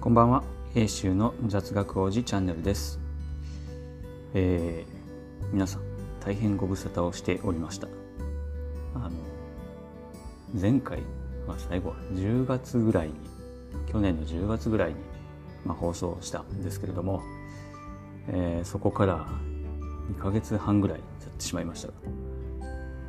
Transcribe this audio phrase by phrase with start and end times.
[0.00, 0.42] こんばんは。
[0.74, 2.98] 英州の雑学王子チャンネルです、
[4.32, 5.82] えー、皆さん
[6.24, 7.86] 大変ご無沙汰をしておりました。
[8.94, 9.10] あの
[10.58, 11.00] 前回、
[11.46, 13.14] まあ、最後は10月ぐらいに
[13.92, 14.96] 去年の10月ぐらいに、
[15.66, 17.20] まあ、放送したんですけれども、
[18.28, 19.28] えー、そこから
[20.16, 21.90] 2ヶ月半ぐらい経ってしまいました、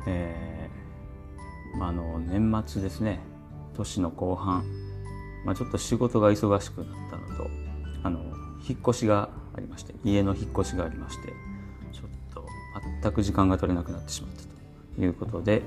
[0.06, 3.20] えーま、あの年末ですね
[3.78, 4.81] 年の後半
[5.44, 7.50] まあ、ちょっと仕事が忙しくなったのと
[8.02, 8.20] あの
[8.68, 11.32] 引っ越しがありまして家の引っ越しがありまして
[11.92, 12.46] ちょっと
[13.02, 14.42] 全く時間が取れなくなってしまった
[14.96, 15.62] ということで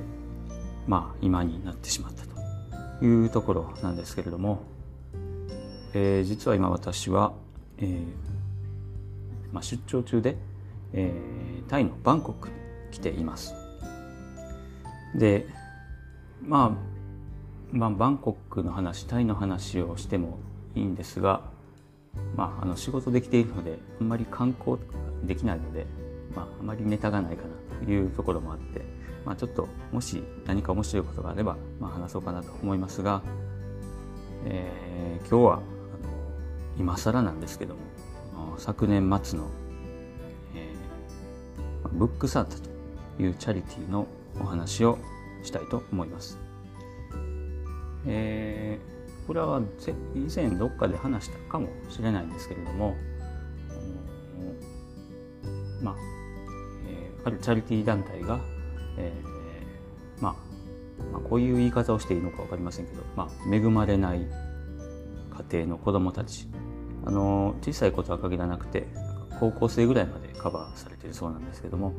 [0.88, 4.64] まあ今になってしまったというところなんですけれども、
[5.94, 7.34] えー、実は今私は、
[7.78, 8.04] えー
[9.52, 10.38] まあ、出張中で、
[10.94, 12.56] えー、タイのバンコクに
[12.92, 13.54] 来ています。
[15.16, 15.48] で
[16.42, 16.95] まあ
[17.72, 20.40] まあ、バンコクの話タイの話をしても
[20.76, 21.42] いいんですが、
[22.36, 24.78] まあ、あの仕事できているのであんまり観光
[25.24, 25.86] できないので、
[26.36, 28.82] まあ、あまりネタがないかなというところもあって、
[29.26, 33.22] まあ、ちょっともし何か面白いことがあれば、まあ、話そうかなと思いますが、
[34.46, 35.64] えー、今日はあの
[36.78, 37.96] 今更なんですけども
[38.58, 39.50] 昨年末の、
[40.56, 42.70] えー、ブックサータと
[43.22, 44.08] いうチャリティーの
[44.40, 44.98] お話を
[45.44, 46.45] したいと思います。
[48.08, 49.62] えー、これは
[50.14, 52.96] 以前どっかで話したかもしれないんですけれども、
[55.82, 55.96] まあ、
[56.88, 58.40] えー、あるチャリティー団体が、
[58.98, 60.36] えー、まあ、
[61.12, 64.28] まあ、こういう言い方をしていいのか分かりませんけど、まあ、恵まれない
[65.50, 66.48] 家庭の子どもたち。
[67.06, 68.88] あの小さいことは限らなくて
[69.40, 71.94] 高校生ぐらいまでカバーされてるそうなんですけども、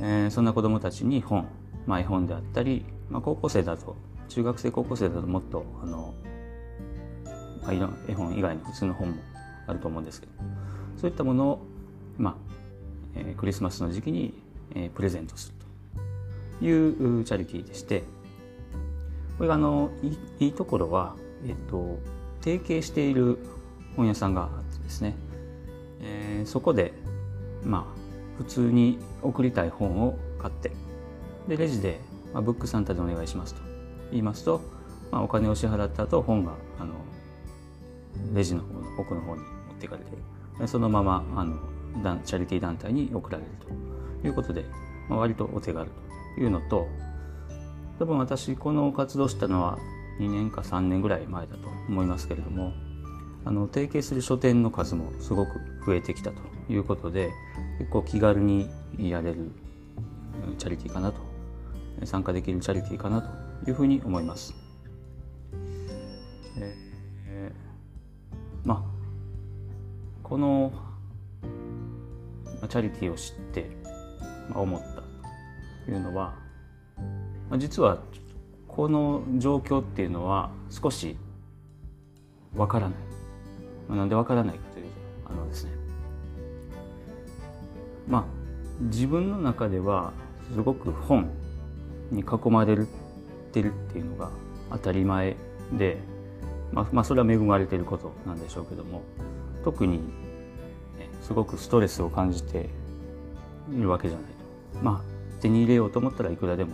[0.00, 1.48] えー、そんな子どもたちに本、
[1.86, 3.96] まあ、絵本であったり、まあ、高校生だと
[4.28, 6.14] 中学生高校生だともっとあの、
[7.62, 7.72] まあ、
[8.08, 9.16] 絵本以外の普通の本も
[9.66, 10.32] あると思うんですけど
[10.96, 11.66] そういったものを、
[12.18, 12.34] まあ
[13.14, 14.34] えー、クリスマスの時期に、
[14.74, 15.54] えー、プレゼントする
[16.60, 18.04] というチャリティーでして
[19.36, 19.90] これがあの
[20.40, 21.14] いいところは、
[21.46, 21.98] えっと、
[22.40, 23.38] 提携している
[23.96, 25.14] 本屋さんがあってですね、
[26.00, 26.92] えー、そこで
[27.64, 28.06] まあ
[28.38, 30.70] 普通に送りたい本を買って
[31.48, 32.00] でレジで、
[32.32, 33.65] まあ、ブックサンタでお願いしますと。
[34.10, 34.60] 言いますと、
[35.10, 36.94] まあ、お金を支払った後本があの
[38.34, 43.96] レジの方の奥の方に持っていかれてそのままあのチャリティー団体に送られると。
[44.26, 44.64] いうことで、
[45.08, 45.90] まあ、割とお手軽
[46.34, 46.86] というのと
[47.98, 49.78] 多分私この活動したのは
[50.20, 52.72] 2年か3年ぐらい前だと思いますけれども
[53.44, 57.30] あの提携する書店の数もすごく増えてきたということで
[57.78, 58.68] 結構気軽に
[58.98, 59.52] やれる
[60.58, 61.20] チャリティーかなと
[62.04, 63.28] 参加できるチャリティーかなと
[63.66, 64.54] いうふうに思います。
[66.58, 68.82] えー、まあ
[70.22, 70.72] この
[72.68, 73.70] チャリティーを知って
[74.50, 75.02] まあ思った
[75.84, 76.34] というのは
[77.50, 77.98] まあ実は
[78.66, 81.16] この状況っていうのは少し
[82.54, 82.98] わからない。
[83.88, 84.86] まあなんでわからないかという
[85.24, 85.70] とあのですね
[88.08, 88.24] まあ
[88.80, 90.12] 自分の中では
[90.52, 91.30] すごく本
[92.10, 92.88] に囲まれる
[93.60, 94.30] ってるっていうのが
[94.70, 95.34] 当たり前
[95.72, 95.96] で、
[96.72, 99.02] まあ、まあそれは恵まれてることなんでしょうけども
[99.64, 100.00] 特に、
[101.22, 102.68] すごくストレスを感じて
[103.74, 104.26] いるわけじゃない
[104.74, 104.84] と。
[104.84, 106.72] まあ手に入れようと思ったらいくらでも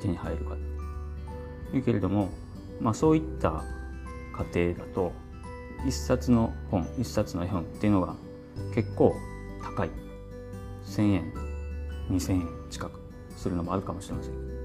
[0.00, 0.54] 手に入るか
[1.70, 1.76] と。
[1.76, 2.30] いうけれども、
[2.80, 3.62] まあ、そういった
[4.54, 5.12] 家庭だと
[5.86, 8.14] 一冊の本一冊の絵本っていうのが
[8.74, 9.14] 結構
[9.62, 9.90] 高い。
[10.86, 11.32] 1,000円
[12.10, 13.00] 2,000円近く
[13.36, 14.59] するのもあるかもしれません。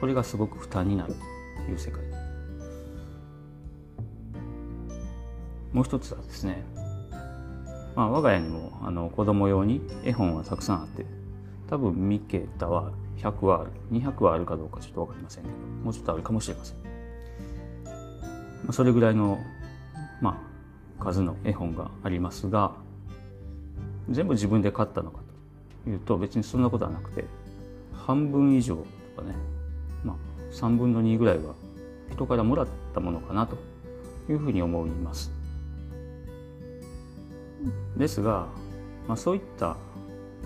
[0.00, 1.14] これがすごく負担になる
[1.66, 2.02] という世界。
[5.72, 6.64] もう一つはですね、
[7.94, 11.04] まあ、我が家にもあの子供用に絵本はたくさんあって
[11.68, 16.82] 多分3桁は100はある200はあるかどうかちょっと分かりませんけどもうちょっとあるかもしれません、ま
[18.68, 19.38] あ、それぐらいの、
[20.20, 20.42] ま
[20.98, 22.72] あ、数の絵本がありますが
[24.08, 25.20] 全部自分で買ったのか
[25.84, 27.24] というと別にそんなことはなくて
[27.92, 28.76] 半分以上
[29.16, 29.34] とかね
[30.04, 30.16] まあ、
[30.52, 31.54] 3分の2ぐらいは
[32.10, 33.56] 人からもらったものかなと
[34.28, 35.30] いうふうに思います。
[37.96, 38.46] ですが、
[39.06, 39.76] まあ、そういった、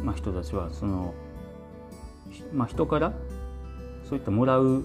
[0.03, 1.15] まあ、人たちはその、
[2.53, 3.13] まあ、人から
[4.09, 4.85] そういったもらう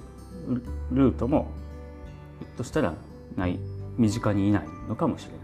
[0.91, 1.51] ルートも
[2.39, 2.93] ひょっとしたら
[3.35, 3.59] ない
[3.97, 5.39] 身近にいないのかもしれない。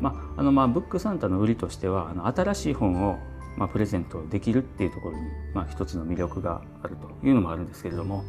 [0.00, 3.18] まあ、あのまあブックサンタの売りとしてはあの新しい本を
[3.56, 5.22] まあ、プレゼントできるっていうところに、
[5.54, 8.24] まあ、一つの魅力があるというのもあるんですけれども、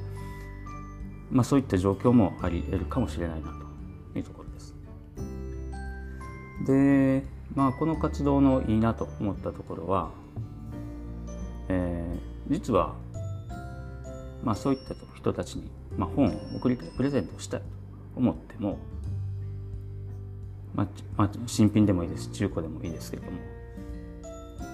[1.31, 3.47] まあ、そういった状況もあり得るかもしれないな
[4.13, 4.73] というところです。
[6.65, 7.23] で
[7.55, 10.11] まあこの活動のいいなと思ったところは、
[11.69, 12.95] えー、実は
[14.43, 17.65] まあそういった人たちに、まあ、本を送りプレゼントしたいと
[18.15, 18.79] 思っても、
[20.73, 23.56] まあ、まあ、新品でもいいです中古でもいいですけれども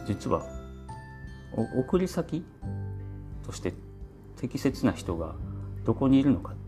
[0.06, 0.46] 実は
[1.76, 2.44] 送り先
[3.46, 3.74] として
[4.40, 5.36] 適切な人が
[5.86, 6.62] どこにいるのかって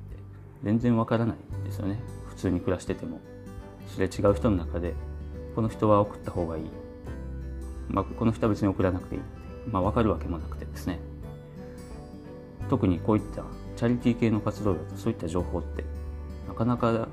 [0.63, 1.99] 全然わからないんですよね。
[2.27, 3.19] 普通に暮らしてても。
[3.87, 4.93] すれ違う人の中で
[5.55, 6.63] この人は送った方がいい、
[7.87, 9.21] まあ、この人は別に送らなくていい、
[9.71, 10.99] まあ、分かるわけもなくてですね。
[12.69, 13.43] 特にこういった
[13.75, 15.83] チャリティー系の活動だとそういった情報って
[16.47, 17.07] なかなか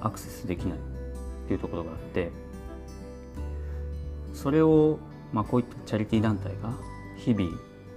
[0.00, 0.80] アクセスできないっ
[1.48, 2.30] ていうところがあって
[4.34, 4.98] それを、
[5.32, 6.72] まあ、こういったチャリティー団体が
[7.16, 7.50] 日々、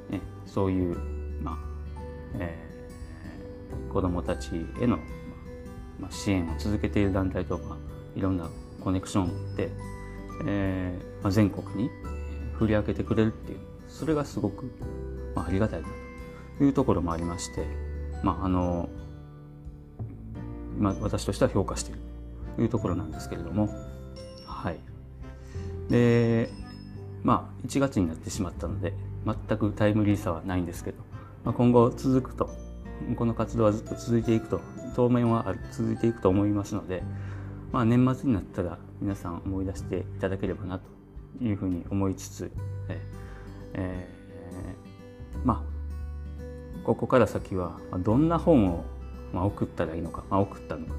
[0.10, 0.98] ね、そういう、
[1.42, 1.58] まあ
[2.36, 4.50] えー、子どもたち
[4.80, 4.98] への、
[6.00, 7.78] まあ、支援を続けている団体とか
[8.16, 8.50] いろんな
[8.84, 9.70] コネクションで、
[10.46, 11.90] えーまあ、全国に
[12.54, 14.66] 振り分けてくれるっていうそれがすごく、
[15.36, 15.88] まあ、ありがたいな
[16.58, 17.66] というところもありまして、
[18.24, 18.90] まあ、あの
[20.78, 22.00] 今私としては評価している
[22.56, 23.70] というところなんですけれども
[24.46, 24.80] はい。
[25.90, 26.50] で
[27.24, 28.94] まあ1月になってしまったので
[29.26, 30.98] 全くタイムリーさはないんですけど、
[31.44, 32.50] まあ、今後続くと
[33.16, 34.62] この活動はずっと続いていくと
[34.96, 37.04] 当面は続いていくと思いますので、
[37.72, 42.52] まあ、年末になったら皆さん思い出していただければなというふうに思いつつ、
[42.90, 43.02] え
[43.74, 45.82] えー、まあ
[46.84, 48.86] ここから先はどんな本を
[49.34, 50.94] 送ったらいいのか、まあ、送ったのか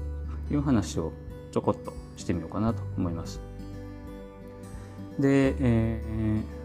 [0.47, 1.11] という話を
[1.51, 3.41] ちょこっとしてみようかなと思います。
[5.19, 6.63] で、えー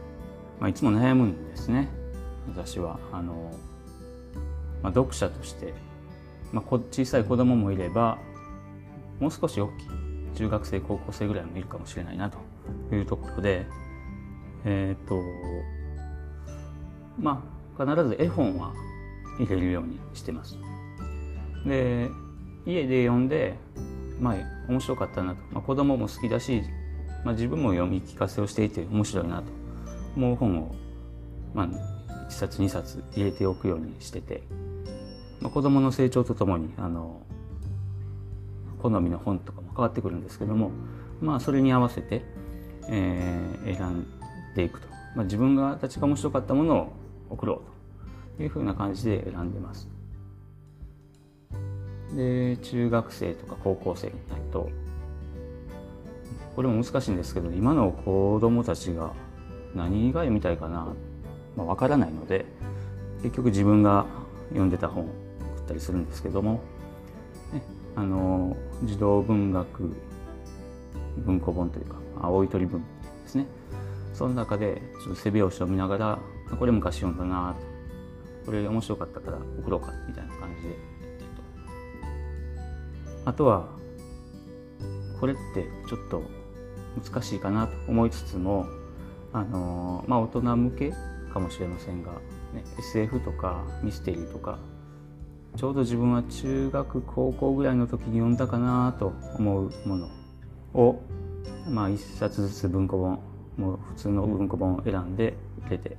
[0.60, 1.88] まあ、いつも悩むんですね
[2.48, 3.52] 私はあの、
[4.82, 5.74] まあ、読者として、
[6.52, 8.18] まあ、小さい子供もいれば
[9.20, 9.74] もう少し大きい
[10.36, 12.38] 中学生高校生ぐらいもいるかもしれないなと
[12.94, 13.66] いうところで
[14.64, 15.20] えっ、ー、と
[17.18, 17.42] ま
[17.76, 18.72] あ必ず絵本は
[19.38, 20.56] 入れるようにしてます。
[21.64, 22.08] で
[22.66, 23.54] 家で読んで
[24.20, 24.36] まあ
[24.68, 26.62] 面白かったなと、まあ、子供も好きだし、
[27.24, 29.58] まあ、自分も読み聞かせをしていて面白いなと。
[30.18, 30.74] 思う本を、
[31.54, 34.42] まあ、1冊2冊入れておくようにしてて、
[35.40, 37.22] まあ、子供の成長とともにあの
[38.82, 40.70] 好みの本とかも変わってくるんですけども
[41.20, 42.22] まあそれに合わせて、
[42.88, 44.06] えー、選ん
[44.54, 46.92] でいくと、まあ、自分がたちが面白かったものを
[47.30, 47.62] 送ろ
[48.34, 49.88] うというふうな感じで選んでます。
[52.14, 54.70] で中学生とか高校生になると
[56.58, 59.12] これも難しいんですけど今の子供たちが
[59.76, 60.92] 何が読みたいかな、
[61.54, 62.46] まあ、分からないので
[63.22, 64.06] 結局自分が
[64.48, 65.06] 読んでた本を
[65.54, 66.54] 送ったりするんですけども、
[67.52, 67.62] ね、
[67.94, 69.94] あの児童文学
[71.18, 72.86] 文庫本というか青い鳥文で
[73.28, 73.46] すね。
[74.12, 76.18] その中でちょっと背拍子を見ながら
[76.58, 77.54] これ昔読んだな
[78.44, 80.76] これ面白かったから送ろうかみたいな感じで。
[83.26, 83.68] あとは
[85.20, 86.37] これってちょっと
[87.00, 88.66] 難しいかなと思いつつも
[89.32, 90.92] あのまあ大人向け
[91.32, 92.12] かもしれませんが、
[92.54, 94.58] ね、SF とかミステリーとか
[95.56, 100.08] ちょうど自分は中学高校ぐらいの時に読んだかなと思うもの
[100.74, 101.02] を、
[101.68, 103.20] まあ、1冊ずつ文庫本
[103.56, 105.96] もう普通の文庫本を選んで入れて、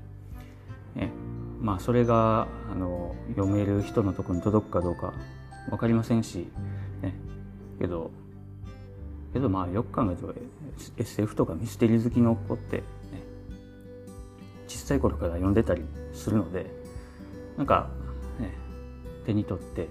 [0.95, 1.09] え
[1.59, 5.13] まあ、それがあの読める人のとこに届くかどうか
[5.69, 6.47] 分かりませんし
[7.01, 7.13] ね
[7.79, 8.11] けど
[9.33, 10.33] けどまあよく考えると
[10.97, 12.83] SF とかミステリー好きの子って、ね、
[14.67, 15.83] 小さい頃から読んでたり
[16.13, 16.65] するので
[17.57, 17.89] なんか、
[18.39, 18.53] ね、
[19.25, 19.87] 手に取って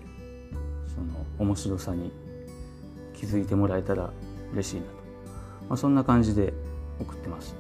[0.95, 2.11] その面白さに
[3.15, 4.11] 気づいてもらえたら
[4.53, 4.89] 嬉しいなと、
[5.69, 6.53] まあ、そんな感じで
[7.01, 7.57] 送ってます。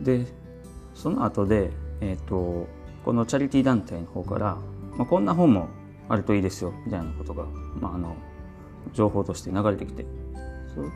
[0.00, 0.26] で
[0.94, 2.66] その後で、えーと、
[3.04, 4.56] このチャリティー団体の方から、
[4.96, 5.68] まあ、こんな本も
[6.08, 7.44] あるといいですよみたいなことが、
[7.80, 8.16] まあ、あの
[8.92, 10.06] 情報として流れてきて。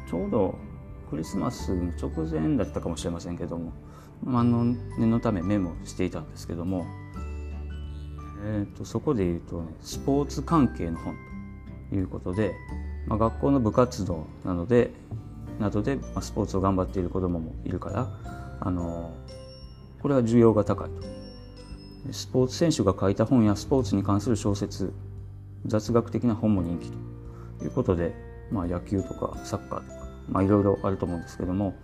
[0.09, 0.59] ちょうど
[1.11, 3.73] クリスマスの直前だったかもしれませんけども、
[4.25, 6.87] まあ、の念のためメモしていたんですけども、
[8.45, 11.14] えーと、そこで言うとねスポーツ関係の本
[11.90, 12.55] ということで、
[13.07, 14.90] まあ、学校の部活動などで
[15.61, 18.09] などで、まあ、スポーツを頑張っている子どももいるから
[18.61, 19.14] あの
[20.02, 21.16] これは需要が高いと。
[22.12, 24.93] スポーツ選手が書いた本やスポーツに関する小説
[25.64, 27.15] 雑学的な本も人気と。
[27.59, 28.15] ということで、
[28.51, 31.75] まあ、野球とかサッカーとか、まあ、いろいろあると思うんですけども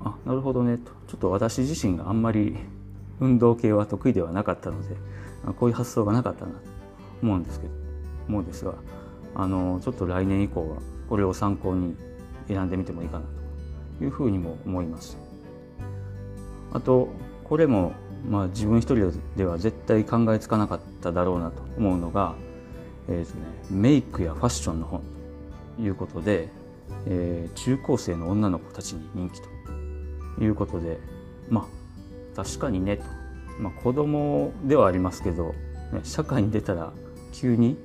[0.00, 0.92] あなるほどねと。
[1.08, 2.56] ちょっと私自身があんまり
[3.20, 4.96] 運動系は得意ではなかったので
[5.58, 6.58] こういう発想がなかったなと
[7.22, 7.72] 思うんですけど
[8.28, 8.74] 思うんですが
[9.34, 10.76] あのちょっと来年以降は
[11.08, 11.96] これを参考に
[12.46, 13.26] 選んでみてもいいかな
[13.98, 15.18] というふうにも思います
[16.72, 17.08] あと
[17.44, 17.92] これも
[18.28, 22.34] まあ自分一人では絶対考えつかなかっただろうなと思うのが、
[23.08, 25.02] えーとね、メイクやファッションの本
[25.76, 26.48] ということで、
[27.06, 29.48] えー、中高生の女の子たちに人気と
[30.42, 30.98] いうことで
[31.48, 33.04] まあ確かにねと、
[33.60, 35.54] まあ、子供ではありますけど、
[35.92, 36.92] ね、社会に出たら
[37.32, 37.78] 急に、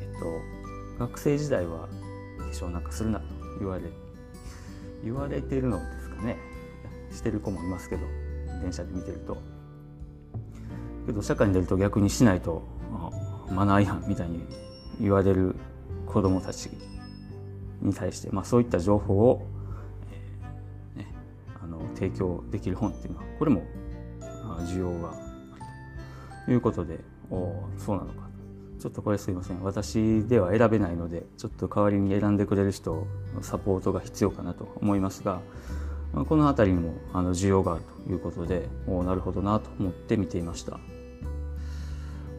[0.00, 1.88] えっと、学生時代は
[2.38, 3.24] 化粧なんかするなと
[3.58, 3.82] 言われ
[5.02, 6.36] 言われてるのですかね。
[7.10, 8.02] してる子もいますけど
[8.62, 9.36] 電車で見てると。
[11.06, 12.62] けど社会に出ると逆にしないと
[13.50, 14.44] マナー違反みたいに
[15.00, 15.56] 言われる
[16.06, 16.70] 子どもたち
[17.82, 19.46] に対して、まあ、そういった情報を、
[20.96, 21.06] えー、ね、
[21.62, 23.62] あの提供できる本っていうのはこれも
[24.60, 25.18] 需要がある
[26.46, 26.98] ということで
[27.30, 28.28] おそうなのか。
[28.78, 29.62] ちょっとこれすいません。
[29.62, 35.42] 私では選べないのでちょっと代わりに選んでくれる人のサポートが必要かなと思いますが
[36.14, 40.80] まあこの辺りにもあの需要があるということでおなるほどなと思って見ていました。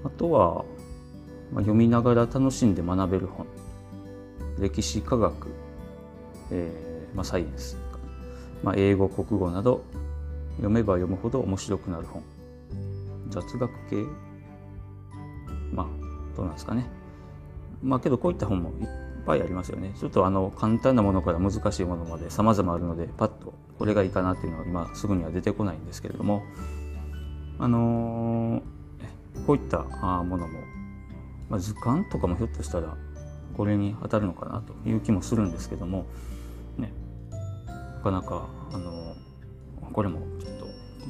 [0.04, 0.66] あとは、
[1.52, 3.46] まあ、読みながら楽しんで学べる本。
[4.60, 5.48] 歴史科学、
[6.52, 7.78] えーまあ、サイエンス、
[8.64, 9.84] まあ、英語国語など
[10.58, 12.24] 読めば読むほど面白くなる本。
[13.30, 14.04] 雑学系。
[15.74, 15.88] まあ
[16.36, 16.86] どうなんですかね。
[17.82, 18.88] まあけどこういった本もいっ
[19.26, 19.94] ぱいありますよね。
[20.00, 26.44] ちょっとあの簡単なものから難しいものまで様々あるのでパッとこれがいいかなっていうのは今すぐには出てこないんですけれども。
[27.62, 29.84] あのー、こういった
[30.24, 30.60] ものも、
[31.52, 32.96] まあ、図鑑とかもひょっとしたら
[33.58, 36.06] これに当たるのかなという気もするんですけども
[36.78, 36.94] ね。
[37.70, 39.16] なかなかあの、
[39.92, 40.68] これもちょっと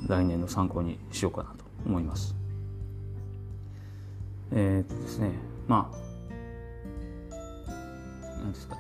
[0.07, 2.36] 来年の参考にしようかなと思います。
[4.51, 5.31] えー、っとですね。
[5.67, 5.98] まあ
[8.39, 8.75] 何ですか。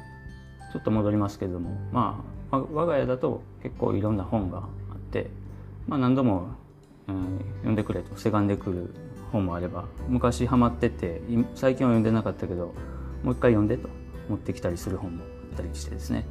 [0.73, 4.61] ちょっと戻りますけれどもまあ我が家だと結構いろんな本があ
[4.95, 5.29] って、
[5.87, 6.47] まあ、何度も、
[7.07, 8.95] うん、読んでくれとせがんでくる
[9.31, 11.21] 本もあれば昔ハマってて
[11.55, 12.73] 最近は読んでなかったけど
[13.23, 13.89] もう一回読んでと
[14.29, 16.25] 持ってきたりする本もあったりしてですね。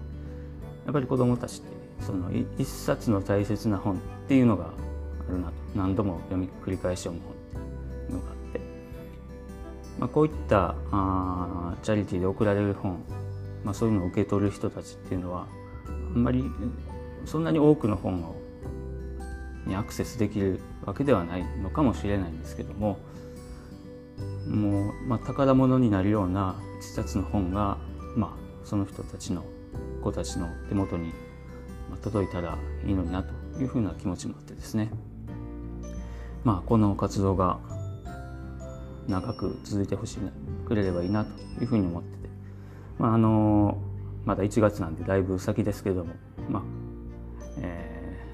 [0.87, 4.71] やっぱり子どもたちってその一冊の大切な本っていうのが
[5.29, 5.53] あるなと。
[5.75, 7.37] 何度も読み繰り返し読む本っ
[8.07, 8.61] ていうのがあって、
[10.01, 12.99] まあ、こういったあチャリティーで送られる本
[13.65, 15.47] まあ、そういうのを受け取る人たちっていうのは
[16.15, 16.45] あんまり
[17.27, 18.35] そんなに多くの本を
[19.67, 22.99] にアクセスできるわけではないのかもしれないんですけども
[24.47, 27.79] もう、まあ、宝物になるような一冊の本が、
[28.17, 29.45] まあ、その人たちの
[30.03, 31.13] 子たちの手元に
[32.03, 34.91] 届いたらいいのになというふうな気持ちもあってですね。
[36.45, 37.59] まあこの活動が
[39.07, 40.19] 長く続いてほしい
[40.67, 42.31] くれればいいなというふうに思ってて。
[42.99, 43.79] まあ、あの
[44.25, 46.15] まだ1月なんでだいぶ先ですけども、
[46.49, 46.63] まあ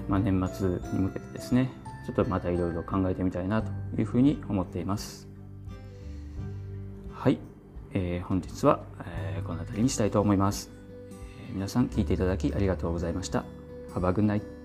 [0.07, 1.71] まあ、年末に向けてですね
[2.05, 5.27] ちょっとまたいろいろ考えてみたいなというふうに思っています。
[7.13, 7.39] はい、
[7.93, 10.69] えー、本日は、えー、この辺りにしたいと思います、
[11.47, 13.43] えー、皆さん聞いていただきありがとうございました。
[13.93, 14.56] Have a good night